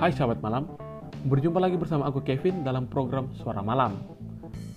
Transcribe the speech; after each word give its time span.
Hai 0.00 0.16
sahabat 0.16 0.40
malam, 0.40 0.64
berjumpa 1.28 1.60
lagi 1.60 1.76
bersama 1.76 2.08
aku 2.08 2.24
Kevin 2.24 2.64
dalam 2.64 2.88
program 2.88 3.28
Suara 3.36 3.60
Malam. 3.60 4.00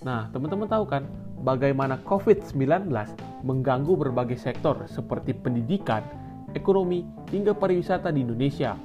Nah, 0.04 0.28
teman-teman 0.28 0.68
tahu 0.68 0.84
kan 0.84 1.08
bagaimana 1.40 1.96
COVID-19 2.04 2.92
mengganggu 3.40 3.96
berbagai 3.96 4.36
sektor 4.36 4.84
seperti 4.84 5.32
pendidikan, 5.32 6.04
ekonomi, 6.52 7.08
hingga 7.32 7.56
pariwisata 7.56 8.12
di 8.12 8.20
Indonesia. 8.20 8.76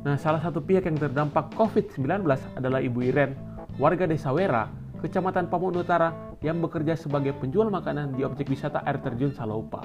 Nah, 0.00 0.16
salah 0.16 0.40
satu 0.40 0.64
pihak 0.64 0.88
yang 0.88 0.96
terdampak 0.96 1.52
COVID-19 1.52 2.24
adalah 2.56 2.80
Ibu 2.80 3.12
Iren, 3.12 3.36
warga 3.76 4.08
Desa 4.08 4.32
Wera, 4.32 4.72
Kecamatan 5.04 5.52
Pamun 5.52 5.76
Utara 5.76 6.32
yang 6.40 6.64
bekerja 6.64 6.96
sebagai 6.96 7.36
penjual 7.36 7.68
makanan 7.68 8.16
di 8.16 8.24
objek 8.24 8.48
wisata 8.48 8.88
air 8.88 9.04
terjun 9.04 9.36
Salaupa. 9.36 9.84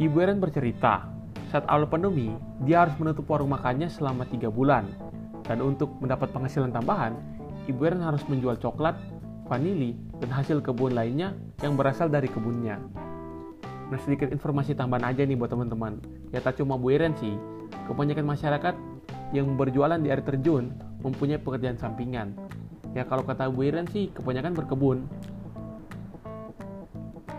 Ibu 0.00 0.16
Iren 0.16 0.40
bercerita, 0.40 1.15
saat 1.50 1.64
awal 1.70 1.86
pandemi, 1.86 2.34
dia 2.66 2.82
harus 2.82 2.98
menutup 2.98 3.26
warung 3.30 3.54
makannya 3.54 3.86
selama 3.86 4.26
tiga 4.26 4.50
bulan. 4.50 4.86
Dan 5.46 5.62
untuk 5.62 5.94
mendapat 6.02 6.34
penghasilan 6.34 6.74
tambahan, 6.74 7.14
Ibu 7.70 7.80
Eren 7.86 8.02
harus 8.02 8.22
menjual 8.26 8.58
coklat, 8.58 8.98
vanili, 9.46 9.94
dan 10.18 10.30
hasil 10.34 10.58
kebun 10.62 10.94
lainnya 10.94 11.34
yang 11.62 11.78
berasal 11.78 12.10
dari 12.10 12.26
kebunnya. 12.26 12.82
Nah 13.86 13.98
sedikit 14.02 14.34
informasi 14.34 14.74
tambahan 14.74 15.14
aja 15.14 15.22
nih 15.22 15.38
buat 15.38 15.50
teman-teman. 15.54 16.02
Ya 16.34 16.42
tak 16.42 16.58
cuma 16.58 16.74
Bu 16.74 16.90
Eren 16.90 17.14
sih, 17.22 17.38
kebanyakan 17.86 18.26
masyarakat 18.26 18.74
yang 19.30 19.54
berjualan 19.54 19.98
di 19.98 20.10
air 20.10 20.22
terjun 20.26 20.74
mempunyai 21.02 21.38
pekerjaan 21.38 21.78
sampingan. 21.78 22.34
Ya 22.94 23.06
kalau 23.06 23.22
kata 23.22 23.46
Bu 23.46 23.62
Eren 23.62 23.86
sih 23.90 24.10
kebanyakan 24.10 24.58
berkebun. 24.58 25.06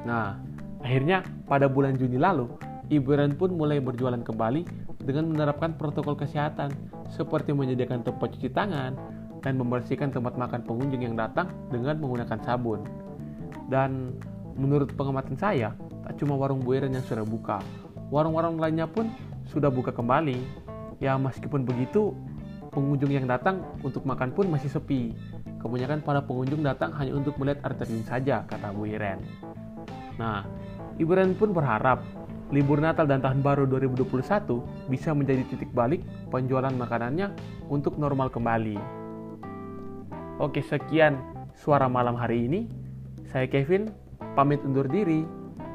Nah, 0.07 0.39
akhirnya 0.79 1.27
pada 1.51 1.67
bulan 1.67 1.99
Juni 1.99 2.15
lalu, 2.15 2.47
Ibu 2.87 3.19
Ren 3.19 3.35
pun 3.35 3.51
mulai 3.51 3.83
berjualan 3.83 4.23
kembali 4.23 4.63
dengan 5.03 5.27
menerapkan 5.27 5.75
protokol 5.75 6.15
kesehatan 6.15 6.71
seperti 7.11 7.51
menyediakan 7.51 8.07
tempat 8.07 8.31
cuci 8.39 8.47
tangan 8.55 8.95
dan 9.43 9.53
membersihkan 9.59 10.15
tempat 10.15 10.39
makan 10.39 10.63
pengunjung 10.63 11.03
yang 11.03 11.19
datang 11.19 11.51
dengan 11.67 11.99
menggunakan 11.99 12.39
sabun. 12.47 12.87
Dan 13.67 14.15
menurut 14.55 14.95
pengamatan 14.95 15.35
saya, 15.35 15.75
tak 16.07 16.15
cuma 16.23 16.39
warung 16.39 16.63
Bu 16.63 16.79
Ren 16.79 16.95
yang 16.95 17.03
sudah 17.03 17.27
buka, 17.27 17.59
warung-warung 18.07 18.55
lainnya 18.55 18.87
pun 18.87 19.11
sudah 19.51 19.67
buka 19.67 19.91
kembali. 19.91 20.39
Ya 21.03 21.19
meskipun 21.19 21.67
begitu, 21.67 22.15
pengunjung 22.71 23.11
yang 23.11 23.27
datang 23.27 23.67
untuk 23.83 24.07
makan 24.07 24.31
pun 24.31 24.47
masih 24.47 24.71
sepi. 24.71 25.11
Kebanyakan 25.59 26.07
para 26.07 26.23
pengunjung 26.23 26.63
datang 26.63 26.95
hanya 26.95 27.19
untuk 27.19 27.35
melihat 27.35 27.67
arterin 27.67 27.99
saja, 28.07 28.47
kata 28.47 28.71
Bu 28.71 28.87
Iren. 28.87 29.19
Nah, 30.15 30.47
Ibu 30.95 31.11
Ren 31.11 31.35
pun 31.35 31.51
berharap 31.51 32.01
libur 32.53 32.79
Natal 32.79 33.07
dan 33.09 33.19
Tahun 33.19 33.43
Baru 33.43 33.67
2021 33.67 34.87
bisa 34.87 35.11
menjadi 35.11 35.43
titik 35.51 35.71
balik 35.75 36.03
penjualan 36.31 36.71
makanannya 36.71 37.35
untuk 37.67 37.99
normal 37.99 38.31
kembali. 38.31 38.77
Oke, 40.37 40.61
sekian 40.61 41.17
suara 41.57 41.89
malam 41.89 42.13
hari 42.15 42.45
ini. 42.45 42.69
Saya 43.33 43.49
Kevin, 43.49 43.91
pamit 44.37 44.61
undur 44.63 44.85
diri. 44.87 45.25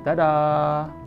Dadah. 0.06 1.01